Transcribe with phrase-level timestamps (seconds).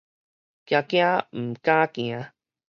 [0.03, 0.21] 驚驚毋敢行